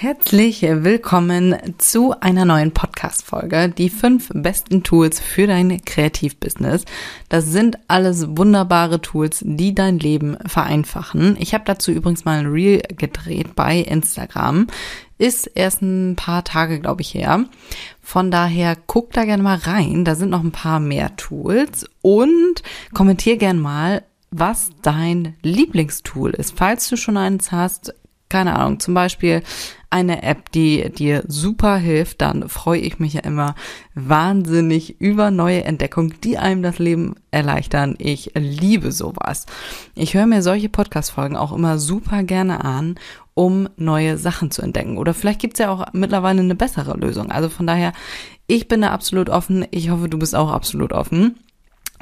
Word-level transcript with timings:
Herzlich 0.00 0.62
willkommen 0.62 1.56
zu 1.78 2.14
einer 2.20 2.44
neuen 2.44 2.70
Podcast-Folge. 2.70 3.68
Die 3.68 3.90
fünf 3.90 4.30
besten 4.32 4.84
Tools 4.84 5.18
für 5.18 5.48
dein 5.48 5.84
Kreativbusiness. 5.84 6.84
Das 7.28 7.46
sind 7.46 7.80
alles 7.88 8.36
wunderbare 8.36 9.00
Tools, 9.00 9.42
die 9.44 9.74
dein 9.74 9.98
Leben 9.98 10.36
vereinfachen. 10.46 11.36
Ich 11.40 11.52
habe 11.52 11.64
dazu 11.66 11.90
übrigens 11.90 12.24
mal 12.24 12.38
ein 12.38 12.46
Reel 12.46 12.80
gedreht 12.96 13.56
bei 13.56 13.78
Instagram. 13.78 14.68
Ist 15.18 15.50
erst 15.56 15.82
ein 15.82 16.14
paar 16.14 16.44
Tage, 16.44 16.78
glaube 16.78 17.02
ich, 17.02 17.12
her. 17.14 17.46
Von 18.00 18.30
daher 18.30 18.76
guck 18.86 19.12
da 19.14 19.24
gerne 19.24 19.42
mal 19.42 19.58
rein. 19.58 20.04
Da 20.04 20.14
sind 20.14 20.30
noch 20.30 20.44
ein 20.44 20.52
paar 20.52 20.78
mehr 20.78 21.16
Tools 21.16 21.86
und 22.02 22.62
kommentier 22.94 23.36
gerne 23.36 23.58
mal, 23.58 24.04
was 24.30 24.70
dein 24.82 25.34
Lieblingstool 25.42 26.30
ist. 26.30 26.56
Falls 26.56 26.88
du 26.88 26.96
schon 26.96 27.16
eins 27.16 27.50
hast, 27.50 27.94
keine 28.28 28.56
Ahnung, 28.56 28.80
zum 28.80 28.94
Beispiel 28.94 29.42
eine 29.90 30.22
App, 30.22 30.52
die 30.52 30.90
dir 30.90 31.24
super 31.26 31.76
hilft, 31.76 32.20
dann 32.20 32.48
freue 32.48 32.80
ich 32.80 32.98
mich 32.98 33.14
ja 33.14 33.20
immer 33.20 33.54
wahnsinnig 33.94 35.00
über 35.00 35.30
neue 35.30 35.64
Entdeckungen, 35.64 36.14
die 36.22 36.36
einem 36.36 36.62
das 36.62 36.78
Leben 36.78 37.14
erleichtern. 37.30 37.94
Ich 37.98 38.32
liebe 38.34 38.92
sowas. 38.92 39.46
Ich 39.94 40.12
höre 40.12 40.26
mir 40.26 40.42
solche 40.42 40.68
Podcast-Folgen 40.68 41.36
auch 41.36 41.52
immer 41.52 41.78
super 41.78 42.22
gerne 42.22 42.64
an, 42.64 42.96
um 43.32 43.68
neue 43.76 44.18
Sachen 44.18 44.50
zu 44.50 44.60
entdecken. 44.60 44.98
Oder 44.98 45.14
vielleicht 45.14 45.40
gibt's 45.40 45.58
ja 45.58 45.70
auch 45.70 45.86
mittlerweile 45.94 46.40
eine 46.40 46.54
bessere 46.54 46.96
Lösung. 46.98 47.30
Also 47.30 47.48
von 47.48 47.66
daher, 47.66 47.92
ich 48.46 48.68
bin 48.68 48.82
da 48.82 48.90
absolut 48.90 49.30
offen. 49.30 49.66
Ich 49.70 49.88
hoffe, 49.88 50.08
du 50.08 50.18
bist 50.18 50.34
auch 50.34 50.50
absolut 50.50 50.92
offen. 50.92 51.38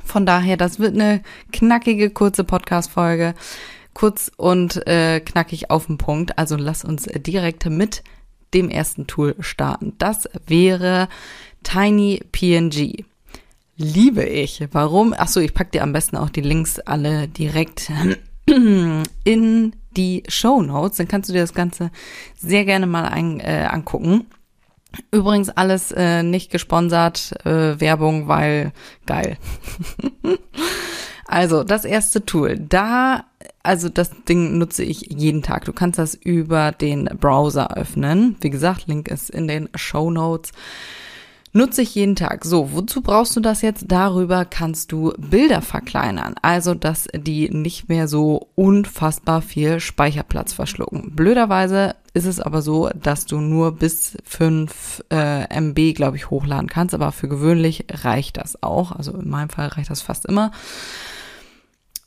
Von 0.05 0.27
daher, 0.27 0.57
das 0.57 0.81
wird 0.81 0.95
eine 0.95 1.23
knackige, 1.53 2.11
kurze 2.11 2.43
Podcast-Folge 2.43 3.35
kurz 3.97 4.31
und 4.37 4.87
äh, 4.87 5.21
knackig 5.21 5.71
auf 5.71 5.87
den 5.87 5.97
Punkt. 5.97 6.39
Also 6.39 6.57
lass 6.57 6.85
uns 6.85 7.05
direkt 7.05 7.65
mit 7.65 8.05
dem 8.53 8.69
ersten 8.69 9.07
Tool 9.07 9.35
starten. 9.41 9.95
Das 9.97 10.29
wäre 10.47 11.09
Tiny 11.63 12.21
PNG. 12.31 13.07
Liebe 13.79 14.23
ich. 14.23 14.63
Warum? 14.73 15.15
Ach 15.17 15.29
so, 15.29 15.41
ich 15.41 15.55
pack 15.55 15.73
dir 15.73 15.83
am 15.83 15.95
besten 15.95 16.19
auch 16.19 16.29
die 16.29 16.43
Links 16.43 16.79
alle 16.79 17.27
direkt 17.27 17.91
in 19.25 19.77
die 19.97 20.23
Show 20.29 20.61
Notes. 20.61 20.99
Dann 20.99 21.09
kannst 21.09 21.31
du 21.31 21.33
dir 21.33 21.41
das 21.41 21.55
Ganze 21.55 21.91
sehr 22.39 22.67
gerne 22.67 22.87
mal 22.87 23.07
ein, 23.07 23.41
äh, 23.41 23.67
angucken. 23.71 24.27
Übrigens 25.11 25.49
alles 25.49 25.91
äh, 25.93 26.23
nicht 26.23 26.51
gesponsert, 26.51 27.33
äh, 27.47 27.81
Werbung, 27.81 28.29
weil 28.29 28.73
geil. 29.07 29.39
also 31.27 31.65
das 31.65 31.85
erste 31.85 32.25
Tool. 32.25 32.59
Da 32.59 33.25
also 33.67 33.89
das 33.89 34.11
Ding 34.29 34.59
nutze 34.59 34.85
ich 34.85 35.07
jeden 35.11 35.43
Tag. 35.43 35.65
Du 35.65 35.73
kannst 35.73 35.99
das 35.99 36.15
über 36.15 36.71
den 36.73 37.07
Browser 37.21 37.77
öffnen. 37.77 38.37
Wie 38.41 38.51
gesagt, 38.51 38.87
Link 38.87 39.09
ist 39.09 39.29
in 39.29 39.49
den 39.49 39.69
Show 39.75 40.11
Notes. 40.11 40.53
Nutze 41.53 41.83
ich 41.83 41.95
jeden 41.95 42.17
Tag. 42.17 42.45
So, 42.45 42.73
wozu 42.75 43.01
brauchst 43.01 43.35
du 43.35 43.41
das 43.41 43.63
jetzt? 43.63 43.87
Darüber 43.89 44.45
kannst 44.45 44.93
du 44.93 45.15
Bilder 45.17 45.63
verkleinern. 45.63 46.35
Also, 46.43 46.75
dass 46.75 47.09
die 47.17 47.49
nicht 47.49 47.89
mehr 47.89 48.09
so 48.09 48.49
unfassbar 48.55 49.41
viel 49.43 49.81
Speicherplatz 49.81 50.53
verschlucken. 50.53 51.17
Blöderweise 51.17 51.97
ist 52.13 52.27
es 52.27 52.41
aber 52.41 52.61
so, 52.61 52.91
dass 52.91 53.25
du 53.25 53.41
nur 53.41 53.73
bis 53.73 54.19
5 54.25 55.05
äh, 55.11 55.61
MB, 55.61 55.95
glaube 55.95 56.19
ich, 56.19 56.31
hochladen 56.31 56.69
kannst. 56.69 56.95
Aber 56.95 57.11
für 57.11 57.27
gewöhnlich 57.27 57.87
reicht 57.91 58.37
das 58.37 58.63
auch. 58.63 58.93
Also 58.93 59.13
in 59.15 59.31
meinem 59.31 59.49
Fall 59.49 59.69
reicht 59.69 59.91
das 59.91 60.03
fast 60.03 60.27
immer. 60.27 60.53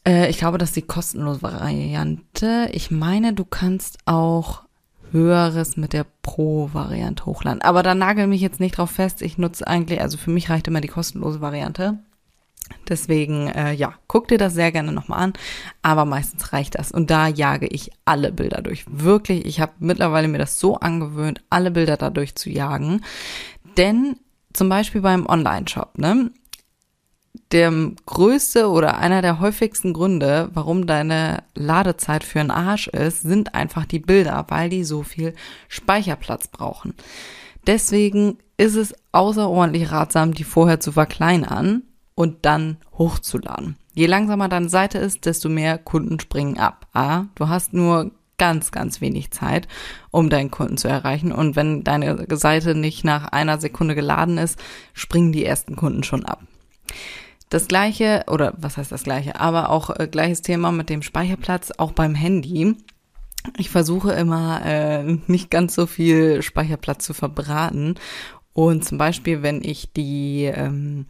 Äh, 0.05 0.29
ich 0.29 0.37
glaube, 0.37 0.57
das 0.57 0.69
ist 0.69 0.75
die 0.75 0.81
kostenlose 0.81 1.41
Variante. 1.41 2.69
Ich 2.71 2.91
meine, 2.91 3.33
du 3.33 3.45
kannst 3.45 3.97
auch 4.05 4.63
höheres 5.11 5.77
mit 5.77 5.93
der 5.93 6.05
Pro-Variante 6.21 7.25
hochladen. 7.25 7.61
Aber 7.61 7.83
da 7.83 7.95
nagel 7.95 8.27
mich 8.27 8.41
jetzt 8.41 8.59
nicht 8.59 8.77
drauf 8.77 8.91
fest. 8.91 9.21
Ich 9.21 9.38
nutze 9.38 9.67
eigentlich, 9.67 10.01
also 10.01 10.17
für 10.17 10.31
mich 10.31 10.49
reicht 10.49 10.67
immer 10.67 10.81
die 10.81 10.88
kostenlose 10.88 11.41
Variante. 11.41 11.99
Deswegen, 12.88 13.47
äh, 13.47 13.73
ja, 13.73 13.95
guck 14.07 14.27
dir 14.27 14.38
das 14.38 14.53
sehr 14.53 14.71
gerne 14.71 14.91
nochmal 14.91 15.19
an. 15.19 15.33
Aber 15.81 16.05
meistens 16.05 16.53
reicht 16.53 16.77
das. 16.77 16.91
Und 16.91 17.09
da 17.09 17.27
jage 17.27 17.67
ich 17.67 17.91
alle 18.05 18.31
Bilder 18.31 18.61
durch. 18.61 18.85
Wirklich, 18.88 19.45
ich 19.45 19.59
habe 19.59 19.73
mittlerweile 19.79 20.27
mir 20.27 20.38
das 20.38 20.59
so 20.59 20.75
angewöhnt, 20.77 21.41
alle 21.49 21.71
Bilder 21.71 21.97
dadurch 21.97 22.35
zu 22.35 22.49
jagen. 22.49 23.01
Denn 23.77 24.17
zum 24.53 24.69
Beispiel 24.69 25.01
beim 25.01 25.25
Online-Shop, 25.25 25.97
ne? 25.97 26.31
Der 27.51 27.71
größte 28.05 28.69
oder 28.69 28.97
einer 28.99 29.21
der 29.21 29.39
häufigsten 29.39 29.93
Gründe, 29.93 30.49
warum 30.53 30.85
deine 30.85 31.43
Ladezeit 31.55 32.23
für 32.23 32.39
einen 32.39 32.51
Arsch 32.51 32.87
ist, 32.87 33.21
sind 33.21 33.55
einfach 33.55 33.85
die 33.85 33.99
Bilder, 33.99 34.45
weil 34.49 34.69
die 34.69 34.83
so 34.83 35.03
viel 35.03 35.33
Speicherplatz 35.67 36.47
brauchen. 36.47 36.93
Deswegen 37.65 38.38
ist 38.57 38.75
es 38.75 38.93
außerordentlich 39.11 39.91
ratsam, 39.91 40.33
die 40.33 40.43
vorher 40.43 40.79
zu 40.79 40.91
verkleinern 40.91 41.83
und 42.13 42.45
dann 42.45 42.77
hochzuladen. 42.97 43.77
Je 43.93 44.05
langsamer 44.05 44.47
deine 44.47 44.69
Seite 44.69 44.97
ist, 44.99 45.25
desto 45.25 45.49
mehr 45.49 45.77
Kunden 45.77 46.19
springen 46.19 46.57
ab. 46.57 46.88
A, 46.93 47.25
du 47.35 47.47
hast 47.47 47.73
nur 47.73 48.11
ganz, 48.38 48.71
ganz 48.71 49.01
wenig 49.01 49.31
Zeit, 49.31 49.67
um 50.11 50.29
deinen 50.29 50.51
Kunden 50.51 50.77
zu 50.77 50.88
erreichen. 50.88 51.31
Und 51.31 51.55
wenn 51.55 51.83
deine 51.83 52.25
Seite 52.31 52.75
nicht 52.75 53.03
nach 53.03 53.25
einer 53.25 53.59
Sekunde 53.59 53.95
geladen 53.95 54.38
ist, 54.38 54.57
springen 54.93 55.31
die 55.31 55.45
ersten 55.45 55.75
Kunden 55.75 56.03
schon 56.03 56.25
ab. 56.25 56.41
Das 57.49 57.67
gleiche, 57.67 58.25
oder 58.27 58.53
was 58.57 58.77
heißt 58.77 58.91
das 58.91 59.03
gleiche, 59.03 59.39
aber 59.39 59.69
auch 59.69 59.89
äh, 59.89 60.07
gleiches 60.07 60.43
Thema 60.43 60.71
mit 60.71 60.89
dem 60.89 61.01
Speicherplatz, 61.01 61.71
auch 61.77 61.91
beim 61.91 62.13
Handy. 62.13 62.75
Ich 63.57 63.69
versuche 63.69 64.11
immer 64.13 64.61
äh, 64.63 65.03
nicht 65.27 65.49
ganz 65.49 65.73
so 65.73 65.88
viel 65.88 66.43
Speicherplatz 66.43 67.05
zu 67.05 67.13
verbraten. 67.13 67.95
Und 68.53 68.85
zum 68.85 68.97
Beispiel, 68.97 69.41
wenn 69.41 69.63
ich 69.63 69.91
die 69.93 70.43
ähm, 70.45 71.05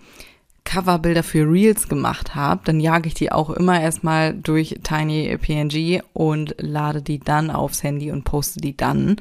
Coverbilder 0.63 1.23
für 1.23 1.49
Reels 1.49 1.89
gemacht 1.89 2.35
habe, 2.35 2.61
dann 2.63 2.79
jage 2.79 3.07
ich 3.07 3.15
die 3.15 3.31
auch 3.31 3.49
immer 3.49 3.81
erstmal 3.81 4.33
durch 4.33 4.79
Tiny 4.83 5.35
PNG 5.37 6.03
und 6.13 6.55
lade 6.59 7.01
die 7.01 7.19
dann 7.19 7.49
aufs 7.49 7.83
Handy 7.83 8.11
und 8.11 8.23
poste 8.23 8.61
die 8.61 8.77
dann. 8.77 9.17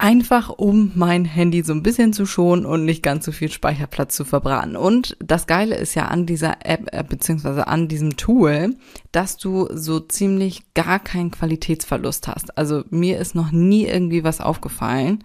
Einfach 0.00 0.48
um 0.48 0.92
mein 0.94 1.26
Handy 1.26 1.62
so 1.62 1.74
ein 1.74 1.82
bisschen 1.82 2.14
zu 2.14 2.24
schonen 2.24 2.64
und 2.64 2.86
nicht 2.86 3.02
ganz 3.02 3.26
so 3.26 3.32
viel 3.32 3.50
Speicherplatz 3.50 4.16
zu 4.16 4.24
verbraten. 4.24 4.74
Und 4.74 5.14
das 5.22 5.46
Geile 5.46 5.74
ist 5.76 5.94
ja 5.94 6.06
an 6.06 6.24
dieser 6.24 6.64
App, 6.64 6.88
äh, 6.90 7.04
beziehungsweise 7.06 7.66
an 7.66 7.86
diesem 7.86 8.16
Tool, 8.16 8.76
dass 9.12 9.36
du 9.36 9.68
so 9.70 10.00
ziemlich 10.00 10.72
gar 10.72 11.00
keinen 11.00 11.30
Qualitätsverlust 11.30 12.28
hast. 12.28 12.56
Also 12.56 12.82
mir 12.88 13.18
ist 13.18 13.34
noch 13.34 13.52
nie 13.52 13.84
irgendwie 13.84 14.24
was 14.24 14.40
aufgefallen. 14.40 15.22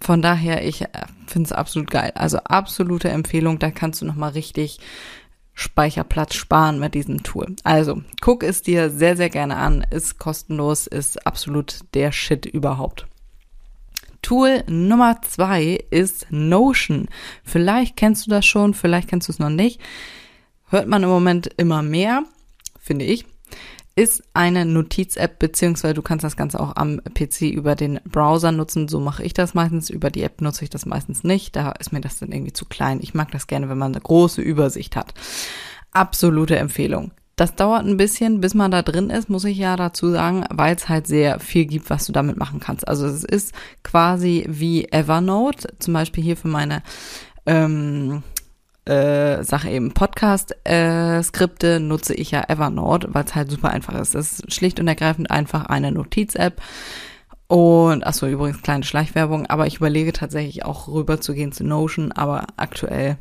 Von 0.00 0.22
daher, 0.22 0.66
ich 0.66 0.80
äh, 0.80 0.88
finde 1.26 1.48
es 1.48 1.52
absolut 1.52 1.90
geil. 1.90 2.12
Also 2.14 2.38
absolute 2.38 3.10
Empfehlung, 3.10 3.58
da 3.58 3.70
kannst 3.70 4.00
du 4.00 4.06
nochmal 4.06 4.30
richtig 4.30 4.78
Speicherplatz 5.52 6.32
sparen 6.32 6.80
mit 6.80 6.94
diesem 6.94 7.24
Tool. 7.24 7.56
Also, 7.62 8.00
guck 8.22 8.42
es 8.42 8.62
dir 8.62 8.88
sehr, 8.88 9.18
sehr 9.18 9.28
gerne 9.28 9.56
an. 9.56 9.84
Ist 9.90 10.18
kostenlos, 10.18 10.86
ist 10.86 11.26
absolut 11.26 11.80
der 11.92 12.10
Shit 12.10 12.46
überhaupt. 12.46 13.06
Tool 14.24 14.64
Nummer 14.66 15.20
zwei 15.20 15.84
ist 15.90 16.26
Notion. 16.30 17.08
Vielleicht 17.44 17.94
kennst 17.94 18.24
du 18.24 18.30
das 18.30 18.46
schon, 18.46 18.72
vielleicht 18.72 19.06
kennst 19.06 19.28
du 19.28 19.32
es 19.32 19.38
noch 19.38 19.50
nicht. 19.50 19.82
Hört 20.70 20.88
man 20.88 21.02
im 21.02 21.10
Moment 21.10 21.50
immer 21.58 21.82
mehr, 21.82 22.24
finde 22.80 23.04
ich. 23.04 23.26
Ist 23.96 24.22
eine 24.32 24.64
Notiz-App, 24.64 25.38
beziehungsweise 25.38 25.92
du 25.92 26.00
kannst 26.00 26.24
das 26.24 26.38
Ganze 26.38 26.58
auch 26.58 26.74
am 26.74 27.02
PC 27.02 27.42
über 27.42 27.76
den 27.76 28.00
Browser 28.06 28.50
nutzen. 28.50 28.88
So 28.88 28.98
mache 28.98 29.22
ich 29.22 29.34
das 29.34 29.52
meistens. 29.52 29.90
Über 29.90 30.08
die 30.08 30.22
App 30.22 30.40
nutze 30.40 30.64
ich 30.64 30.70
das 30.70 30.86
meistens 30.86 31.22
nicht. 31.22 31.54
Da 31.54 31.72
ist 31.72 31.92
mir 31.92 32.00
das 32.00 32.18
dann 32.18 32.32
irgendwie 32.32 32.54
zu 32.54 32.64
klein. 32.64 33.00
Ich 33.02 33.12
mag 33.12 33.30
das 33.30 33.46
gerne, 33.46 33.68
wenn 33.68 33.78
man 33.78 33.92
eine 33.92 34.00
große 34.00 34.40
Übersicht 34.40 34.96
hat. 34.96 35.12
Absolute 35.92 36.56
Empfehlung. 36.56 37.12
Das 37.36 37.56
dauert 37.56 37.84
ein 37.84 37.96
bisschen, 37.96 38.40
bis 38.40 38.54
man 38.54 38.70
da 38.70 38.82
drin 38.82 39.10
ist, 39.10 39.28
muss 39.28 39.44
ich 39.44 39.58
ja 39.58 39.76
dazu 39.76 40.10
sagen, 40.10 40.44
weil 40.50 40.76
es 40.76 40.88
halt 40.88 41.06
sehr 41.08 41.40
viel 41.40 41.66
gibt, 41.66 41.90
was 41.90 42.06
du 42.06 42.12
damit 42.12 42.36
machen 42.36 42.60
kannst. 42.60 42.86
Also 42.86 43.06
es 43.06 43.24
ist 43.24 43.52
quasi 43.82 44.44
wie 44.48 44.86
Evernote, 44.92 45.74
zum 45.80 45.94
Beispiel 45.94 46.22
hier 46.22 46.36
für 46.36 46.48
meine 46.48 46.82
ähm, 47.46 48.22
äh, 48.84 49.42
Sache 49.42 49.70
eben 49.70 49.94
Podcast-Skripte 49.94 51.76
äh, 51.76 51.80
nutze 51.80 52.14
ich 52.14 52.30
ja 52.30 52.44
Evernote, 52.48 53.08
weil 53.12 53.24
es 53.24 53.34
halt 53.34 53.50
super 53.50 53.70
einfach 53.70 53.94
ist. 53.94 54.14
Es 54.14 54.40
ist 54.40 54.52
schlicht 54.52 54.78
und 54.78 54.86
ergreifend 54.86 55.30
einfach 55.30 55.66
eine 55.66 55.90
Notiz-App 55.90 56.62
Und 57.48 58.06
achso, 58.06 58.26
übrigens 58.26 58.62
kleine 58.62 58.84
Schleichwerbung, 58.84 59.46
aber 59.46 59.66
ich 59.66 59.76
überlege 59.76 60.12
tatsächlich 60.12 60.64
auch 60.64 60.88
rüber 60.88 61.20
zu 61.20 61.34
gehen 61.34 61.52
zu 61.52 61.64
Notion, 61.64 62.12
aber 62.12 62.46
aktuell 62.56 63.16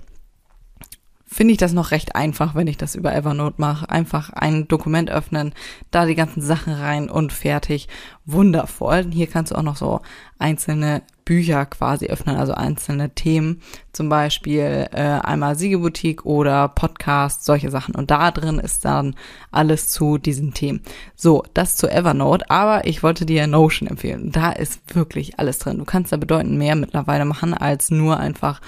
finde 1.34 1.54
ich 1.54 1.58
das 1.58 1.74
noch 1.74 1.92
recht 1.92 2.16
einfach, 2.16 2.56
wenn 2.56 2.68
ich 2.68 2.78
das 2.78 2.96
über 2.96 3.14
Evernote 3.14 3.56
mache. 3.58 3.90
Einfach 3.90 4.30
ein 4.30 4.68
Dokument 4.68 5.10
öffnen, 5.10 5.54
da 5.92 6.06
die 6.06 6.16
ganzen 6.16 6.42
Sachen 6.42 6.74
rein 6.74 7.10
und 7.10 7.34
fertig. 7.34 7.88
Wundervoll. 8.26 9.08
Hier 9.12 9.28
kannst 9.28 9.52
du 9.52 9.56
auch 9.56 9.64
noch 9.64 9.76
so 9.76 10.02
einzelne 10.40 11.02
Bücher 11.26 11.66
quasi 11.66 12.08
öffnen, 12.08 12.36
also 12.36 12.54
einzelne 12.54 13.12
Themen, 13.12 13.62
zum 13.94 14.10
Beispiel 14.10 14.88
äh, 14.92 15.02
einmal 15.02 15.56
Siegeboutique 15.56 16.26
oder 16.26 16.68
Podcast, 16.68 17.46
solche 17.46 17.72
Sachen. 17.72 17.96
Und 17.96 18.12
da 18.12 18.32
drin 18.32 18.60
ist 18.60 18.86
dann 18.86 19.16
alles 19.52 19.90
zu 19.90 20.18
diesen 20.18 20.54
Themen. 20.54 20.82
So, 21.16 21.44
das 21.54 21.78
zu 21.78 21.90
Evernote, 21.90 22.50
aber 22.50 22.86
ich 22.86 23.04
wollte 23.04 23.26
dir 23.26 23.48
Notion 23.48 23.88
empfehlen. 23.88 24.32
Da 24.32 24.52
ist 24.52 24.82
wirklich 24.94 25.40
alles 25.40 25.60
drin. 25.60 25.78
Du 25.78 25.86
kannst 25.86 26.12
da 26.12 26.18
bedeutend 26.18 26.58
mehr 26.58 26.76
mittlerweile 26.76 27.26
machen, 27.26 27.54
als 27.54 27.90
nur 27.90 28.18
einfach 28.18 28.62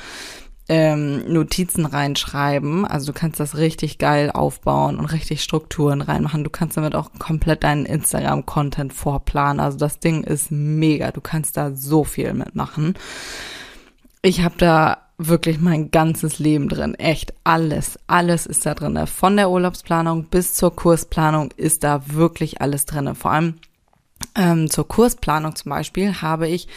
ähm, 0.68 1.32
Notizen 1.32 1.86
reinschreiben. 1.86 2.86
Also 2.86 3.08
du 3.08 3.14
kannst 3.14 3.40
das 3.40 3.58
richtig 3.58 3.98
geil 3.98 4.32
aufbauen 4.32 4.98
und 4.98 5.06
richtig 5.06 5.44
Strukturen 5.44 6.02
reinmachen. 6.02 6.44
Du 6.44 6.50
kannst 6.50 6.78
damit 6.78 6.96
auch 6.96 7.12
komplett 7.20 7.64
deinen 7.64 7.86
Instagram-Content 7.86 8.94
vorplanen. 8.94 9.60
Also 9.60 9.78
das 9.78 10.00
Ding 10.00 10.24
ist 10.24 10.52
mega. 10.52 11.12
Du 11.12 11.22
kannst 11.22 11.58
da 11.58 11.72
so 11.72 12.04
viel 12.04 12.34
mitmachen. 12.34 12.96
Ich 14.22 14.42
habe 14.44 14.56
da 14.58 14.98
wirklich 15.18 15.60
mein 15.60 15.92
ganzes 15.92 16.40
Leben 16.40 16.68
drin. 16.68 16.96
Echt 16.96 17.34
alles, 17.44 18.00
alles 18.08 18.46
ist 18.46 18.66
da 18.66 18.74
drin. 18.74 19.00
Von 19.08 19.38
der 19.38 19.50
Urlaubsplanung 19.50 20.26
bis 20.26 20.56
zur 20.56 20.76
Kursplanung 20.76 21.52
ist 21.56 21.84
da 21.84 22.02
wirklich 22.08 22.62
alles 22.62 22.86
drin. 22.86 23.14
Vor 23.16 23.32
allem 23.32 23.56
ähm, 24.36 24.70
zur 24.70 24.88
Kursplanung 24.88 25.56
zum 25.56 25.70
Beispiel 25.70 26.22
habe 26.22 26.48
ich 26.48 26.68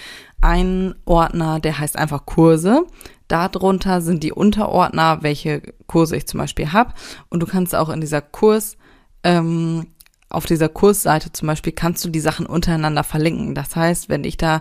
einen 0.41 0.95
Ordner, 1.05 1.61
der 1.61 1.79
heißt 1.79 1.97
einfach 1.97 2.27
Kurse. 2.27 2.87
Darunter 3.27 4.01
sind 4.01 4.23
die 4.23 4.33
Unterordner, 4.33 5.23
welche 5.23 5.63
Kurse 5.87 6.17
ich 6.17 6.27
zum 6.27 6.39
Beispiel 6.39 6.73
habe. 6.73 6.95
Und 7.29 7.41
du 7.41 7.47
kannst 7.47 7.75
auch 7.75 7.89
in 7.89 8.01
dieser 8.01 8.23
Kurs, 8.23 8.77
ähm, 9.23 9.89
auf 10.31 10.47
dieser 10.47 10.69
Kursseite 10.69 11.33
zum 11.33 11.49
Beispiel, 11.49 11.73
kannst 11.73 12.05
du 12.05 12.11
die 12.11 12.21
Sachen 12.21 12.47
untereinander 12.47 13.05
verlinken. 13.05 13.55
Das 13.55 13.75
heißt, 13.77 14.09
wenn 14.09 14.25
ich 14.25 14.37
da 14.37 14.61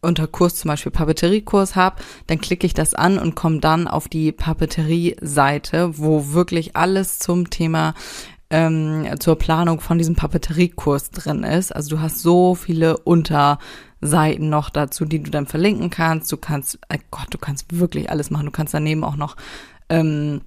unter 0.00 0.26
Kurs 0.26 0.56
zum 0.56 0.68
Beispiel 0.68 0.90
Papeteriekurs 0.90 1.76
habe, 1.76 2.02
dann 2.26 2.40
klicke 2.40 2.66
ich 2.66 2.74
das 2.74 2.92
an 2.92 3.18
und 3.18 3.36
komme 3.36 3.60
dann 3.60 3.86
auf 3.86 4.08
die 4.08 4.32
Papeterie-Seite, 4.32 5.96
wo 5.98 6.32
wirklich 6.32 6.76
alles 6.76 7.20
zum 7.20 7.50
Thema 7.50 7.94
ähm, 8.52 9.08
zur 9.18 9.36
Planung 9.36 9.80
von 9.80 9.96
diesem 9.96 10.14
Papeteriekurs 10.14 11.10
drin 11.10 11.42
ist. 11.42 11.74
Also 11.74 11.96
du 11.96 12.02
hast 12.02 12.20
so 12.20 12.54
viele 12.54 12.98
Unterseiten 12.98 14.50
noch 14.50 14.68
dazu, 14.68 15.06
die 15.06 15.22
du 15.22 15.30
dann 15.30 15.46
verlinken 15.46 15.88
kannst. 15.88 16.30
Du 16.30 16.36
kannst, 16.36 16.78
äh 16.90 16.98
Gott, 17.10 17.28
du 17.30 17.38
kannst 17.38 17.78
wirklich 17.78 18.10
alles 18.10 18.30
machen. 18.30 18.44
Du 18.44 18.52
kannst 18.52 18.74
daneben 18.74 19.04
auch 19.04 19.16
noch 19.16 19.36
ähm, 19.88 20.42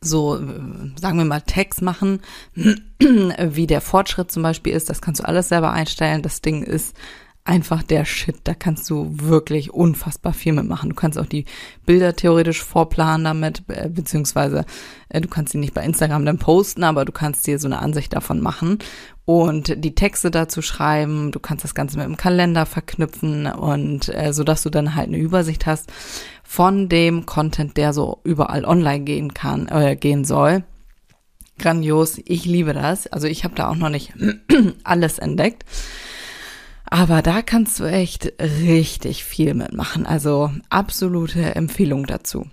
so, 0.00 0.36
sagen 0.36 1.18
wir 1.18 1.24
mal, 1.24 1.40
Tags 1.40 1.80
machen, 1.80 2.20
wie 2.54 3.66
der 3.66 3.80
Fortschritt 3.80 4.30
zum 4.30 4.44
Beispiel 4.44 4.72
ist. 4.72 4.88
Das 4.88 5.02
kannst 5.02 5.20
du 5.20 5.26
alles 5.26 5.48
selber 5.48 5.72
einstellen. 5.72 6.22
Das 6.22 6.40
Ding 6.40 6.62
ist 6.62 6.94
einfach 7.44 7.82
der 7.82 8.06
Shit. 8.06 8.36
Da 8.44 8.54
kannst 8.54 8.88
du 8.88 9.08
wirklich 9.12 9.72
unfassbar 9.72 10.32
viel 10.32 10.54
mitmachen. 10.54 10.88
Du 10.88 10.96
kannst 10.96 11.18
auch 11.18 11.26
die 11.26 11.44
Bilder 11.84 12.16
theoretisch 12.16 12.62
vorplanen 12.62 13.24
damit, 13.24 13.62
äh, 13.68 13.88
beziehungsweise 13.88 14.64
äh, 15.10 15.20
du 15.20 15.28
kannst 15.28 15.52
sie 15.52 15.58
nicht 15.58 15.74
bei 15.74 15.84
Instagram 15.84 16.24
dann 16.24 16.38
posten, 16.38 16.84
aber 16.84 17.04
du 17.04 17.12
kannst 17.12 17.46
dir 17.46 17.58
so 17.58 17.68
eine 17.68 17.80
Ansicht 17.80 18.14
davon 18.14 18.40
machen 18.40 18.78
und 19.26 19.84
die 19.84 19.94
Texte 19.94 20.30
dazu 20.30 20.62
schreiben. 20.62 21.32
Du 21.32 21.38
kannst 21.38 21.64
das 21.64 21.74
Ganze 21.74 21.98
mit 21.98 22.06
dem 22.06 22.16
Kalender 22.16 22.64
verknüpfen 22.64 23.46
und 23.46 24.08
äh, 24.08 24.32
so 24.32 24.42
dass 24.42 24.62
du 24.62 24.70
dann 24.70 24.94
halt 24.94 25.08
eine 25.08 25.18
Übersicht 25.18 25.66
hast 25.66 25.92
von 26.42 26.88
dem 26.88 27.26
Content, 27.26 27.76
der 27.76 27.92
so 27.92 28.20
überall 28.24 28.64
online 28.64 29.04
gehen 29.04 29.34
kann, 29.34 29.68
äh, 29.68 29.96
gehen 29.96 30.24
soll. 30.24 30.64
Grandios, 31.58 32.18
ich 32.24 32.46
liebe 32.46 32.72
das. 32.72 33.06
Also 33.06 33.26
ich 33.26 33.44
habe 33.44 33.54
da 33.54 33.68
auch 33.68 33.76
noch 33.76 33.90
nicht 33.90 34.14
alles 34.84 35.18
entdeckt. 35.18 35.64
Aber 36.94 37.22
da 37.22 37.42
kannst 37.42 37.80
du 37.80 37.86
echt 37.86 38.34
richtig 38.38 39.24
viel 39.24 39.54
mitmachen. 39.54 40.06
Also 40.06 40.52
absolute 40.70 41.56
Empfehlung 41.56 42.06
dazu. 42.06 42.46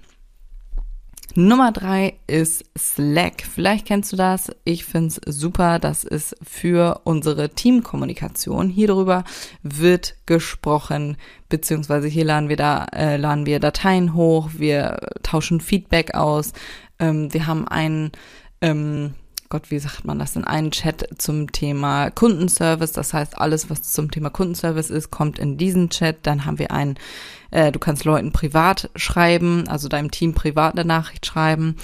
Nummer 1.36 1.72
drei 1.72 2.16
ist 2.26 2.66
Slack. 2.76 3.44
Vielleicht 3.44 3.86
kennst 3.86 4.12
du 4.12 4.18
das. 4.18 4.52
Ich 4.64 4.84
find's 4.84 5.22
super. 5.28 5.78
Das 5.78 6.04
ist 6.04 6.36
für 6.42 7.02
unsere 7.04 7.52
Teamkommunikation. 7.52 8.70
Hier 8.70 8.88
drüber 8.88 9.26
wird 9.62 10.16
gesprochen, 10.26 11.18
beziehungsweise 11.48 12.08
hier 12.08 12.26
laden 12.26 12.50
wir 12.50 12.58
da, 12.58 12.86
äh, 12.96 13.18
laden 13.18 13.46
wir 13.46 13.60
Dateien 13.60 14.16
hoch, 14.16 14.50
wir 14.58 14.98
tauschen 15.22 15.62
Feedback 15.62 16.16
aus. 16.16 16.54
Ähm, 16.98 17.32
wir 17.32 17.46
haben 17.46 17.68
einen 17.68 18.12
ähm, 18.60 19.14
Gott, 19.52 19.70
wie 19.70 19.80
sagt 19.80 20.06
man 20.06 20.18
das 20.18 20.34
denn, 20.34 20.46
einen 20.46 20.72
Chat 20.72 21.08
zum 21.18 21.52
Thema 21.52 22.10
Kundenservice. 22.10 22.94
Das 22.94 23.14
heißt, 23.14 23.38
alles, 23.38 23.70
was 23.70 23.84
zum 23.84 24.10
Thema 24.10 24.30
Kundenservice 24.30 24.90
ist, 24.90 25.12
kommt 25.12 25.38
in 25.38 25.58
diesen 25.58 25.90
Chat. 25.90 26.20
Dann 26.24 26.46
haben 26.46 26.58
wir 26.58 26.72
einen, 26.72 26.96
äh, 27.52 27.72
du 27.72 27.78
kannst 27.78 28.06
Leuten 28.06 28.32
privat 28.32 28.90
schreiben, 28.96 29.68
also 29.68 29.90
deinem 29.90 30.10
Team 30.10 30.34
privat 30.34 30.74
eine 30.74 30.88
Nachricht 30.88 31.26
schreiben. 31.26 31.76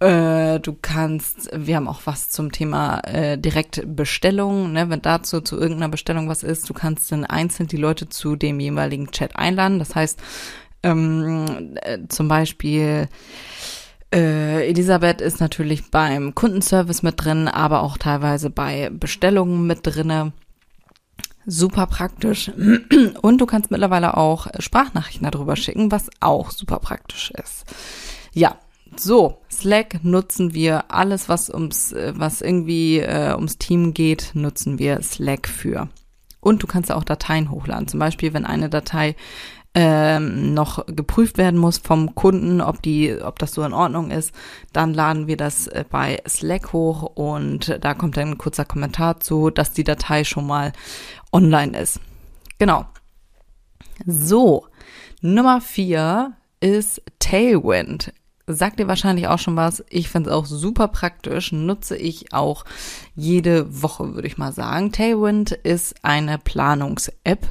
Äh, 0.00 0.58
du 0.58 0.76
kannst, 0.80 1.50
wir 1.54 1.76
haben 1.76 1.86
auch 1.86 2.02
was 2.04 2.30
zum 2.30 2.50
Thema 2.50 2.98
äh, 3.04 3.38
Direktbestellung, 3.38 4.72
ne, 4.72 4.90
wenn 4.90 5.00
dazu 5.00 5.40
zu 5.40 5.56
irgendeiner 5.56 5.88
Bestellung 5.88 6.28
was 6.28 6.42
ist, 6.42 6.68
du 6.68 6.74
kannst 6.74 7.12
dann 7.12 7.24
einzeln 7.24 7.68
die 7.68 7.76
Leute 7.76 8.08
zu 8.08 8.34
dem 8.34 8.58
jeweiligen 8.58 9.12
Chat 9.12 9.36
einladen. 9.36 9.78
Das 9.78 9.94
heißt, 9.94 10.20
ähm, 10.82 11.76
äh, 11.82 11.98
zum 12.08 12.26
Beispiel, 12.26 13.08
äh, 14.12 14.68
Elisabeth 14.68 15.20
ist 15.20 15.40
natürlich 15.40 15.90
beim 15.90 16.34
Kundenservice 16.34 17.02
mit 17.02 17.22
drin, 17.22 17.48
aber 17.48 17.82
auch 17.82 17.98
teilweise 17.98 18.50
bei 18.50 18.90
Bestellungen 18.90 19.66
mit 19.66 19.80
drinne. 19.82 20.32
Super 21.46 21.86
praktisch. 21.86 22.50
Und 23.22 23.38
du 23.38 23.46
kannst 23.46 23.70
mittlerweile 23.70 24.16
auch 24.16 24.48
Sprachnachrichten 24.58 25.30
darüber 25.30 25.56
schicken, 25.56 25.90
was 25.90 26.10
auch 26.20 26.50
super 26.50 26.78
praktisch 26.78 27.30
ist. 27.30 27.64
Ja, 28.32 28.56
so, 28.96 29.38
Slack 29.50 30.02
nutzen 30.02 30.54
wir. 30.54 30.90
Alles, 30.90 31.28
was 31.28 31.50
ums, 31.50 31.94
was 31.94 32.40
irgendwie 32.40 32.98
äh, 32.98 33.34
ums 33.34 33.58
Team 33.58 33.94
geht, 33.94 34.30
nutzen 34.34 34.78
wir 34.78 35.02
Slack 35.02 35.48
für. 35.48 35.88
Und 36.40 36.62
du 36.62 36.66
kannst 36.66 36.92
auch 36.92 37.04
Dateien 37.04 37.50
hochladen. 37.50 37.88
Zum 37.88 38.00
Beispiel, 38.00 38.32
wenn 38.32 38.44
eine 38.44 38.68
Datei 38.68 39.16
ähm, 39.80 40.54
noch 40.54 40.84
geprüft 40.86 41.38
werden 41.38 41.60
muss 41.60 41.78
vom 41.78 42.16
Kunden, 42.16 42.60
ob 42.60 42.82
die, 42.82 43.16
ob 43.22 43.38
das 43.38 43.52
so 43.52 43.62
in 43.62 43.72
Ordnung 43.72 44.10
ist, 44.10 44.32
dann 44.72 44.92
laden 44.92 45.28
wir 45.28 45.36
das 45.36 45.68
äh, 45.68 45.84
bei 45.88 46.20
Slack 46.26 46.72
hoch 46.72 47.04
und 47.14 47.78
da 47.80 47.94
kommt 47.94 48.16
dann 48.16 48.32
ein 48.32 48.38
kurzer 48.38 48.64
Kommentar 48.64 49.20
zu, 49.20 49.50
dass 49.50 49.72
die 49.72 49.84
Datei 49.84 50.24
schon 50.24 50.48
mal 50.48 50.72
online 51.32 51.78
ist. 51.78 52.00
Genau. 52.58 52.86
So, 54.04 54.66
Nummer 55.20 55.60
vier 55.60 56.32
ist 56.58 57.00
Tailwind. 57.20 58.12
Sagt 58.48 58.80
ihr 58.80 58.88
wahrscheinlich 58.88 59.28
auch 59.28 59.38
schon 59.38 59.54
was. 59.54 59.84
Ich 59.90 60.08
finde 60.08 60.30
es 60.30 60.34
auch 60.34 60.46
super 60.46 60.88
praktisch. 60.88 61.52
Nutze 61.52 61.96
ich 61.96 62.32
auch 62.32 62.64
jede 63.14 63.80
Woche, 63.80 64.16
würde 64.16 64.26
ich 64.26 64.38
mal 64.38 64.52
sagen. 64.52 64.90
Tailwind 64.90 65.52
ist 65.52 66.02
eine 66.02 66.38
Planungs-App 66.38 67.46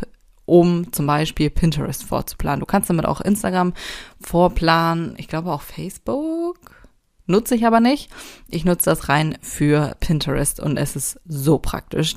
um 0.48 0.92
zum 0.92 1.06
Beispiel 1.06 1.52
Pinterest 1.52 2.04
vorzuplanen. 2.04 2.62
Du 2.62 2.66
kannst 2.66 2.90
damit 2.90 3.06
auch 3.06 3.22
Instagram 3.22 3.74
vorplanen, 4.20 5.14
ich 5.18 5.28
glaube 5.28 5.52
auch 5.52 5.62
Facebook. 5.62 6.58
Nutze 7.28 7.56
ich 7.56 7.68
aber 7.68 7.82
nicht. 7.82 8.10
Ich 8.48 8.64
nutze 8.64 8.90
das 8.90 9.10
rein 9.10 9.38
für 9.42 9.96
Pinterest 10.00 10.62
und 10.62 10.78
es 10.78 10.96
ist 10.96 11.20
so 11.28 11.60
praktisch. 11.60 12.16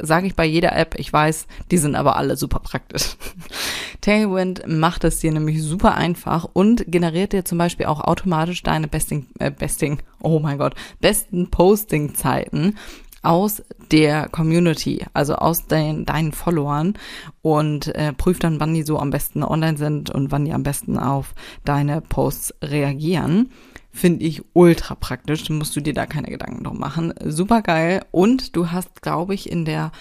Sage 0.00 0.28
ich 0.28 0.36
bei 0.36 0.46
jeder 0.46 0.74
App, 0.76 0.94
ich 0.96 1.12
weiß, 1.12 1.46
die 1.70 1.76
sind 1.76 1.96
aber 1.96 2.16
alle 2.16 2.36
super 2.36 2.60
praktisch. 2.60 3.16
Tailwind 4.00 4.62
macht 4.66 5.04
es 5.04 5.18
dir 5.18 5.32
nämlich 5.32 5.62
super 5.62 5.96
einfach 5.96 6.48
und 6.52 6.84
generiert 6.86 7.32
dir 7.32 7.44
zum 7.44 7.58
Beispiel 7.58 7.86
auch 7.86 8.00
automatisch 8.00 8.62
deine 8.62 8.86
Besting, 8.86 9.26
äh, 9.40 9.50
Besting, 9.50 9.98
oh 10.20 10.38
mein 10.38 10.58
Gott, 10.58 10.74
besten 11.00 11.50
Posting-Zeiten 11.50 12.78
aus 13.24 13.62
der 13.90 14.28
Community, 14.28 15.04
also 15.12 15.34
aus 15.36 15.66
den, 15.66 16.04
deinen 16.04 16.32
Followern 16.32 16.94
und 17.42 17.94
äh, 17.94 18.12
prüft 18.12 18.44
dann, 18.44 18.60
wann 18.60 18.74
die 18.74 18.82
so 18.82 18.98
am 18.98 19.10
besten 19.10 19.42
online 19.42 19.76
sind 19.76 20.10
und 20.10 20.30
wann 20.30 20.44
die 20.44 20.52
am 20.52 20.62
besten 20.62 20.98
auf 20.98 21.34
deine 21.64 22.00
Posts 22.00 22.54
reagieren. 22.62 23.50
Finde 23.90 24.24
ich 24.24 24.42
ultra 24.54 24.94
praktisch, 24.96 25.48
musst 25.50 25.76
du 25.76 25.80
dir 25.80 25.94
da 25.94 26.06
keine 26.06 26.28
Gedanken 26.28 26.64
drum 26.64 26.78
machen. 26.78 27.14
Super 27.24 27.62
geil. 27.62 28.04
Und 28.10 28.56
du 28.56 28.72
hast, 28.72 29.02
glaube 29.02 29.34
ich, 29.34 29.50
in 29.50 29.64
der 29.64 29.92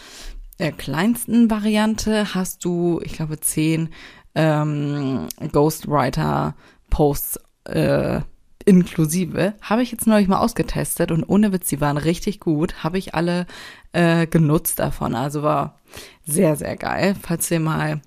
äh, 0.57 0.71
kleinsten 0.71 1.51
Variante 1.51 2.33
hast 2.33 2.65
du, 2.65 2.99
ich 3.03 3.13
glaube, 3.13 3.39
zehn 3.39 3.89
ähm, 4.35 5.27
Ghostwriter-Posts 5.51 7.39
äh, 7.65 8.21
inklusive, 8.65 9.53
habe 9.62 9.84
ich 9.84 9.91
jetzt 9.91 10.08
neulich 10.08 10.27
mal 10.27 10.39
ausgetestet 10.39 11.12
und 11.12 11.24
ohne 11.24 11.51
Witz, 11.51 11.70
die 11.70 11.82
waren 11.82 11.98
richtig 11.98 12.39
gut, 12.39 12.84
habe 12.84 12.98
ich 12.98 13.15
alle 13.15 13.46
äh, 13.91 14.27
genutzt 14.27 14.79
davon. 14.79 15.15
Also 15.15 15.43
war 15.43 15.79
sehr, 16.25 16.55
sehr 16.55 16.75
geil. 16.75 17.15
Falls 17.22 17.48
dir 17.48 17.60
mal 17.60 18.01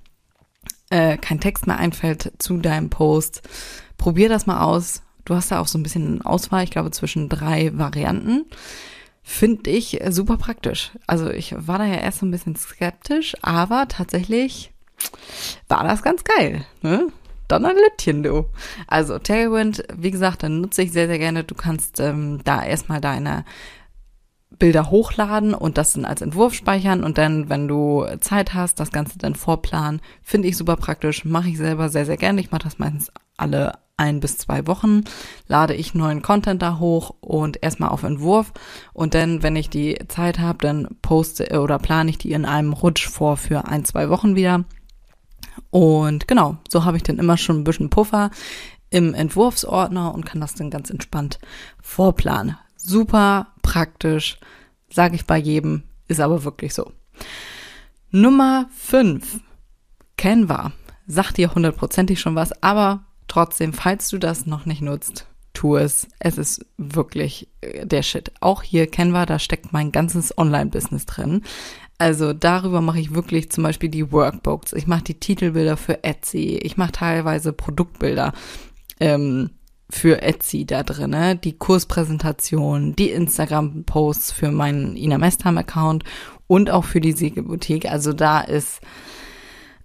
äh, 0.90 1.16
kein 1.16 1.40
Text 1.40 1.66
mehr 1.66 1.78
einfällt 1.78 2.32
zu 2.38 2.56
deinem 2.58 2.90
Post, 2.90 3.42
probier 3.98 4.28
das 4.28 4.46
mal 4.46 4.60
aus. 4.60 5.02
Du 5.24 5.34
hast 5.34 5.50
da 5.50 5.60
auch 5.60 5.66
so 5.66 5.78
ein 5.78 5.82
bisschen 5.82 6.22
Auswahl, 6.22 6.64
ich 6.64 6.70
glaube, 6.70 6.90
zwischen 6.92 7.28
drei 7.28 7.76
Varianten. 7.76 8.44
Finde 9.22 9.70
ich 9.70 10.00
super 10.10 10.36
praktisch. 10.36 10.92
Also 11.08 11.30
ich 11.30 11.54
war 11.56 11.78
da 11.78 11.84
ja 11.84 11.96
erst 11.96 12.20
so 12.20 12.26
ein 12.26 12.30
bisschen 12.30 12.54
skeptisch, 12.54 13.34
aber 13.42 13.88
tatsächlich 13.88 14.72
war 15.66 15.82
das 15.82 16.02
ganz 16.02 16.22
geil. 16.22 16.64
Ne? 16.82 17.08
Donnerlittchen, 17.48 18.22
du. 18.22 18.46
Also 18.86 19.18
Tailwind, 19.18 19.84
wie 19.94 20.10
gesagt, 20.10 20.42
dann 20.42 20.60
nutze 20.60 20.82
ich 20.82 20.92
sehr, 20.92 21.06
sehr 21.06 21.18
gerne. 21.18 21.44
Du 21.44 21.54
kannst 21.54 22.00
ähm, 22.00 22.40
da 22.44 22.64
erstmal 22.64 23.00
deine 23.00 23.44
Bilder 24.58 24.90
hochladen 24.90 25.54
und 25.54 25.76
das 25.76 25.92
dann 25.92 26.04
als 26.04 26.22
Entwurf 26.22 26.54
speichern 26.54 27.04
und 27.04 27.18
dann, 27.18 27.48
wenn 27.50 27.68
du 27.68 28.06
Zeit 28.20 28.54
hast, 28.54 28.80
das 28.80 28.90
Ganze 28.90 29.18
dann 29.18 29.34
vorplanen. 29.34 30.00
Finde 30.22 30.48
ich 30.48 30.56
super 30.56 30.76
praktisch, 30.76 31.24
mache 31.24 31.48
ich 31.48 31.58
selber 31.58 31.88
sehr, 31.88 32.06
sehr 32.06 32.16
gerne. 32.16 32.40
Ich 32.40 32.50
mache 32.50 32.62
das 32.62 32.78
meistens 32.78 33.10
alle 33.36 33.74
ein 33.96 34.20
bis 34.20 34.38
zwei 34.38 34.66
Wochen, 34.66 35.04
lade 35.46 35.74
ich 35.74 35.94
neuen 35.94 36.22
Content 36.22 36.60
da 36.60 36.78
hoch 36.78 37.14
und 37.20 37.62
erstmal 37.62 37.88
auf 37.88 38.02
Entwurf 38.02 38.52
und 38.92 39.14
dann, 39.14 39.42
wenn 39.42 39.56
ich 39.56 39.70
die 39.70 39.98
Zeit 40.08 40.38
habe, 40.38 40.58
dann 40.58 40.88
poste 41.00 41.58
oder 41.60 41.78
plane 41.78 42.10
ich 42.10 42.18
die 42.18 42.32
in 42.32 42.44
einem 42.44 42.72
Rutsch 42.72 43.08
vor 43.08 43.36
für 43.36 43.66
ein, 43.66 43.84
zwei 43.84 44.10
Wochen 44.10 44.36
wieder. 44.36 44.64
Und 45.70 46.28
genau, 46.28 46.56
so 46.68 46.84
habe 46.84 46.96
ich 46.96 47.02
dann 47.02 47.18
immer 47.18 47.36
schon 47.36 47.60
ein 47.60 47.64
bisschen 47.64 47.90
Puffer 47.90 48.30
im 48.90 49.14
Entwurfsordner 49.14 50.14
und 50.14 50.24
kann 50.24 50.40
das 50.40 50.54
dann 50.54 50.70
ganz 50.70 50.90
entspannt 50.90 51.38
vorplanen. 51.82 52.56
Super 52.76 53.48
praktisch, 53.62 54.38
sage 54.90 55.16
ich 55.16 55.26
bei 55.26 55.38
jedem, 55.38 55.82
ist 56.08 56.20
aber 56.20 56.44
wirklich 56.44 56.72
so. 56.72 56.92
Nummer 58.10 58.68
5. 58.76 59.40
Canva. 60.16 60.72
Sagt 61.06 61.36
dir 61.36 61.54
hundertprozentig 61.54 62.20
schon 62.20 62.34
was, 62.34 62.62
aber 62.62 63.04
trotzdem, 63.28 63.72
falls 63.72 64.08
du 64.08 64.18
das 64.18 64.46
noch 64.46 64.66
nicht 64.66 64.82
nutzt, 64.82 65.26
tu 65.56 65.76
es. 65.76 66.06
Es 66.18 66.36
ist 66.36 66.66
wirklich 66.76 67.48
äh, 67.62 67.86
der 67.86 68.02
Shit. 68.02 68.30
Auch 68.40 68.62
hier 68.62 68.86
Canva, 68.86 69.24
da 69.24 69.38
steckt 69.38 69.72
mein 69.72 69.90
ganzes 69.90 70.36
Online-Business 70.36 71.06
drin. 71.06 71.42
Also 71.98 72.34
darüber 72.34 72.82
mache 72.82 73.00
ich 73.00 73.14
wirklich 73.14 73.50
zum 73.50 73.64
Beispiel 73.64 73.88
die 73.88 74.12
Workbooks. 74.12 74.74
Ich 74.74 74.86
mache 74.86 75.04
die 75.04 75.18
Titelbilder 75.18 75.78
für 75.78 76.04
Etsy. 76.04 76.58
Ich 76.62 76.76
mache 76.76 76.92
teilweise 76.92 77.54
Produktbilder. 77.54 78.34
Ähm, 79.00 79.50
für 79.88 80.20
Etsy 80.20 80.66
da 80.66 80.82
drinne, 80.82 81.36
die 81.36 81.56
Kurspräsentation, 81.56 82.96
die 82.96 83.10
Instagram-Posts 83.10 84.32
für 84.32 84.50
meinen 84.50 84.96
Ina 84.96 85.16
Mestham-Account 85.16 86.02
und 86.48 86.70
auch 86.70 86.84
für 86.84 87.00
die 87.00 87.12
Siegelboutique. 87.12 87.86
Also 87.86 88.12
da 88.12 88.40
ist 88.40 88.80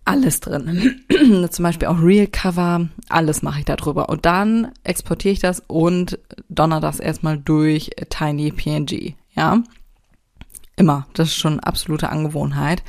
alles 0.05 0.39
drin. 0.39 1.03
Zum 1.50 1.63
Beispiel 1.63 1.88
auch 1.88 2.01
Real 2.01 2.27
Cover, 2.27 2.89
alles 3.10 3.41
mache 3.41 3.60
ich 3.60 3.65
da 3.65 3.75
drüber. 3.75 4.10
Und 4.10 4.25
dann 4.25 4.72
exportiere 4.84 5.34
ich 5.34 5.39
das 5.39 5.62
und 5.67 6.20
donner 6.50 6.79
das 6.79 7.00
erstmal 7.00 7.38
durch 7.38 7.91
Tiny 8.10 8.51
PNG. 8.51 9.15
Ja, 9.36 9.63
immer. 10.75 11.08
Das 11.13 11.29
ist 11.29 11.36
schon 11.36 11.60
absolute 11.60 12.10
Angewohnheit. 12.10 12.84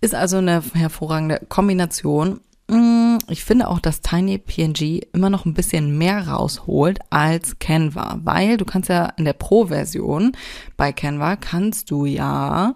Ist 0.00 0.14
also 0.14 0.38
eine 0.38 0.62
hervorragende 0.74 1.40
Kombination. 1.48 2.40
Mm, 2.68 3.18
ich 3.28 3.44
finde 3.44 3.68
auch, 3.68 3.80
dass 3.80 4.00
Tiny 4.00 4.38
PNG 4.38 5.02
immer 5.12 5.28
noch 5.28 5.44
ein 5.44 5.54
bisschen 5.54 5.98
mehr 5.98 6.28
rausholt 6.28 7.00
als 7.10 7.58
Canva, 7.58 8.20
weil 8.22 8.56
du 8.56 8.64
kannst 8.64 8.88
ja 8.88 9.06
in 9.16 9.24
der 9.24 9.32
Pro-Version 9.32 10.32
bei 10.76 10.92
Canva 10.92 11.36
kannst 11.36 11.90
du 11.90 12.06
ja, 12.06 12.74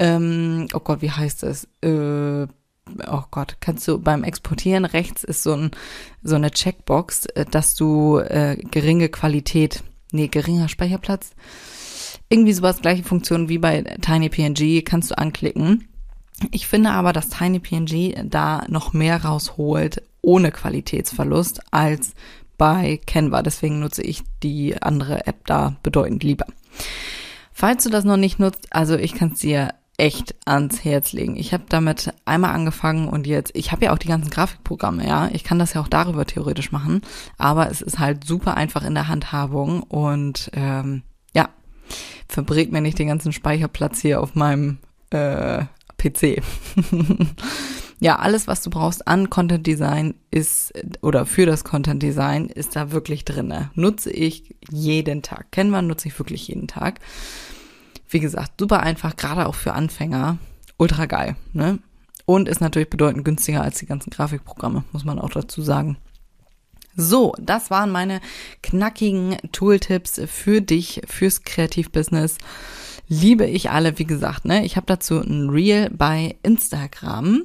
ähm, 0.00 0.66
oh 0.74 0.80
Gott, 0.80 1.00
wie 1.00 1.12
heißt 1.12 1.44
es? 1.44 1.68
Äh, 1.82 2.48
oh 3.10 3.24
Gott, 3.30 3.56
kannst 3.60 3.86
du 3.88 3.98
beim 3.98 4.24
Exportieren 4.24 4.84
rechts 4.84 5.24
ist 5.24 5.42
so, 5.42 5.54
ein, 5.54 5.70
so 6.22 6.34
eine 6.34 6.50
Checkbox, 6.50 7.26
äh, 7.26 7.44
dass 7.44 7.74
du 7.74 8.18
äh, 8.18 8.56
geringe 8.70 9.08
Qualität, 9.08 9.82
nee, 10.12 10.28
geringer 10.28 10.68
Speicherplatz, 10.68 11.30
irgendwie 12.28 12.52
sowas, 12.52 12.82
gleiche 12.82 13.04
Funktion 13.04 13.48
wie 13.48 13.58
bei 13.58 13.82
Tiny 13.82 14.28
PNG 14.28 14.84
kannst 14.84 15.10
du 15.10 15.18
anklicken. 15.18 15.88
Ich 16.50 16.66
finde 16.66 16.90
aber, 16.90 17.12
dass 17.12 17.30
TinyPNG 17.30 18.28
da 18.28 18.64
noch 18.68 18.92
mehr 18.92 19.24
rausholt 19.24 20.02
ohne 20.22 20.52
Qualitätsverlust 20.52 21.60
als 21.72 22.14
bei 22.58 23.00
Canva. 23.06 23.42
Deswegen 23.42 23.80
nutze 23.80 24.02
ich 24.02 24.22
die 24.42 24.80
andere 24.80 25.26
App 25.26 25.46
da 25.46 25.76
bedeutend 25.82 26.22
lieber. 26.22 26.46
Falls 27.52 27.84
du 27.84 27.90
das 27.90 28.04
noch 28.04 28.16
nicht 28.16 28.38
nutzt, 28.38 28.68
also 28.70 28.96
ich 28.96 29.14
kann 29.14 29.32
es 29.32 29.40
dir 29.40 29.74
echt 29.98 30.36
ans 30.46 30.84
Herz 30.84 31.12
legen. 31.12 31.36
Ich 31.36 31.52
habe 31.52 31.64
damit 31.68 32.14
einmal 32.24 32.54
angefangen 32.54 33.08
und 33.08 33.26
jetzt, 33.26 33.50
ich 33.54 33.72
habe 33.72 33.84
ja 33.84 33.92
auch 33.92 33.98
die 33.98 34.08
ganzen 34.08 34.30
Grafikprogramme, 34.30 35.06
ja. 35.06 35.28
Ich 35.32 35.44
kann 35.44 35.58
das 35.58 35.74
ja 35.74 35.80
auch 35.80 35.88
darüber 35.88 36.24
theoretisch 36.24 36.72
machen, 36.72 37.02
aber 37.36 37.70
es 37.70 37.82
ist 37.82 37.98
halt 37.98 38.24
super 38.24 38.56
einfach 38.56 38.84
in 38.84 38.94
der 38.94 39.08
Handhabung 39.08 39.82
und 39.82 40.50
ähm, 40.54 41.02
ja, 41.34 41.48
verbringt 42.28 42.70
mir 42.70 42.80
nicht 42.80 42.98
den 42.98 43.08
ganzen 43.08 43.32
Speicherplatz 43.32 44.00
hier 44.00 44.22
auf 44.22 44.36
meinem 44.36 44.78
äh, 45.10 45.64
PC. 45.98 46.42
ja, 47.98 48.20
alles, 48.20 48.46
was 48.46 48.62
du 48.62 48.70
brauchst 48.70 49.08
an 49.08 49.30
Content 49.30 49.66
Design 49.66 50.14
ist, 50.30 50.72
oder 51.02 51.26
für 51.26 51.44
das 51.44 51.64
Content 51.64 52.04
Design 52.04 52.46
ist 52.46 52.76
da 52.76 52.92
wirklich 52.92 53.24
drinne. 53.24 53.72
Nutze 53.74 54.12
ich 54.12 54.54
jeden 54.70 55.22
Tag. 55.22 55.50
Canva 55.50 55.82
nutze 55.82 56.06
ich 56.06 56.18
wirklich 56.20 56.46
jeden 56.46 56.68
Tag. 56.68 57.00
Wie 58.08 58.20
gesagt, 58.20 58.52
super 58.58 58.80
einfach, 58.80 59.16
gerade 59.16 59.46
auch 59.46 59.54
für 59.54 59.74
Anfänger. 59.74 60.38
Ultra 60.76 61.06
geil, 61.06 61.36
ne? 61.52 61.78
Und 62.24 62.48
ist 62.48 62.60
natürlich 62.60 62.90
bedeutend 62.90 63.24
günstiger 63.24 63.62
als 63.62 63.78
die 63.78 63.86
ganzen 63.86 64.10
Grafikprogramme, 64.10 64.84
muss 64.92 65.04
man 65.04 65.18
auch 65.18 65.30
dazu 65.30 65.62
sagen. 65.62 65.96
So, 66.94 67.34
das 67.38 67.70
waren 67.70 67.90
meine 67.90 68.20
knackigen 68.62 69.36
Tooltips 69.52 70.20
für 70.26 70.60
dich, 70.60 71.00
fürs 71.06 71.42
Kreativbusiness 71.42 72.38
liebe 73.08 73.46
ich 73.46 73.70
alle, 73.70 73.98
wie 73.98 74.04
gesagt, 74.04 74.44
ne? 74.44 74.64
Ich 74.64 74.76
habe 74.76 74.86
dazu 74.86 75.18
ein 75.20 75.48
Reel 75.48 75.90
bei 75.90 76.36
Instagram. 76.42 77.44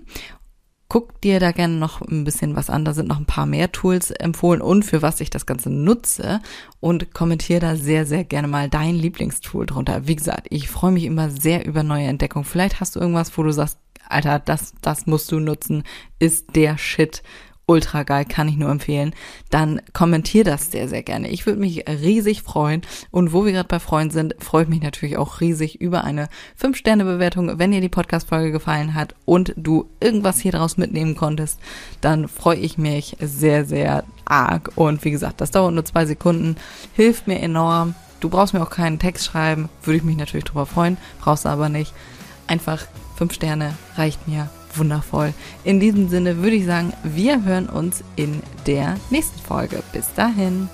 Guck 0.94 1.22
dir 1.22 1.40
da 1.40 1.52
gerne 1.52 1.74
noch 1.74 2.02
ein 2.02 2.24
bisschen 2.24 2.56
was 2.56 2.70
an. 2.70 2.86
Da 2.86 2.94
sind 2.94 3.08
noch 3.08 3.18
ein 3.18 3.26
paar 3.26 3.48
mehr 3.48 3.72
Tools 3.72 4.12
empfohlen 4.12 4.62
und 4.62 4.86
für 4.86 5.02
was 5.02 5.22
ich 5.22 5.32
das 5.32 5.48
Ganze 5.48 5.72
nutze. 5.72 6.40
Und 6.82 7.16
kommentiere 7.16 7.60
da 7.60 7.76
sehr, 7.76 8.06
sehr 8.06 8.24
gerne 8.24 8.48
mal 8.48 8.70
dein 8.70 8.94
Lieblingstool 8.94 9.66
drunter. 9.66 10.06
Wie 10.06 10.16
gesagt, 10.16 10.46
ich 10.52 10.70
freue 10.70 10.92
mich 10.92 11.06
immer 11.06 11.32
sehr 11.32 11.66
über 11.66 11.82
neue 11.82 12.06
Entdeckungen. 12.06 12.46
Vielleicht 12.46 12.80
hast 12.80 12.96
du 12.96 13.00
irgendwas, 13.00 13.36
wo 13.36 13.42
du 13.42 13.52
sagst, 13.52 13.80
Alter, 14.08 14.38
das, 14.38 14.76
das 14.82 15.08
musst 15.08 15.32
du 15.32 15.40
nutzen, 15.40 15.82
ist 16.20 16.56
der 16.56 16.78
Shit 16.78 17.24
ultra 17.66 18.04
geil, 18.04 18.26
kann 18.26 18.48
ich 18.48 18.58
nur 18.58 18.70
empfehlen, 18.70 19.14
dann 19.50 19.82
kommentier 19.94 20.44
das 20.44 20.72
sehr, 20.72 20.90
sehr 20.90 21.04
gerne. 21.04 21.30
Ich 21.30 21.46
würde 21.46 21.60
mich 21.60 21.86
riesig 21.88 22.42
freuen. 22.42 22.82
Und 23.12 23.32
wo 23.32 23.46
wir 23.46 23.54
gerade 23.54 23.68
bei 23.68 23.80
Freunden 23.80 24.12
sind, 24.12 24.36
freue 24.40 24.64
ich 24.64 24.70
mich 24.70 24.82
natürlich 24.82 25.18
auch 25.18 25.40
riesig 25.40 25.80
über 25.80 26.04
eine 26.04 26.28
5-Sterne-Bewertung. 26.62 27.58
Wenn 27.60 27.72
dir 27.72 27.82
die 27.82 27.90
Podcast-Folge 27.90 28.52
gefallen 28.52 28.94
hat 28.94 29.16
und 29.26 29.54
du 29.56 29.90
irgendwas 30.00 30.40
hier 30.40 30.52
draus 30.52 30.78
mitnehmen 30.78 31.16
konntest, 31.16 31.60
dann 32.02 32.28
freue 32.28 32.58
ich 32.58 32.78
mich 32.78 33.16
sehr, 33.20 33.66
sehr 33.66 34.04
arg. 34.26 34.72
Und 34.76 35.04
wie 35.06 35.12
gesagt, 35.12 35.40
das 35.40 35.52
dauert 35.52 35.74
nur 35.74 35.86
zwei 35.86 36.06
Sekunden, 36.06 36.58
hilft 36.94 37.28
mir 37.28 37.40
enorm. 37.40 37.96
Du 38.20 38.30
brauchst 38.30 38.54
mir 38.54 38.62
auch 38.62 38.70
keinen 38.70 39.00
Text 39.00 39.26
schreiben, 39.26 39.70
würde 39.84 39.98
ich 39.98 40.04
mich 40.04 40.18
natürlich 40.18 40.46
drüber 40.46 40.66
freuen, 40.66 40.98
brauchst 41.20 41.46
aber 41.46 41.70
nicht. 41.70 41.94
Einfach 42.48 42.86
5 43.18 43.34
Sterne 43.34 43.74
reicht 43.98 44.28
mir 44.28 44.50
wundervoll. 44.78 45.34
In 45.64 45.80
diesem 45.80 46.10
Sinne 46.10 46.38
würde 46.38 46.56
ich 46.56 46.66
sagen, 46.66 46.94
wir 47.04 47.44
hören 47.44 47.68
uns 47.70 48.04
in 48.16 48.42
der 48.66 48.98
nächsten 49.10 49.40
Folge. 49.40 49.84
Bis 49.92 50.14
dahin. 50.14 50.70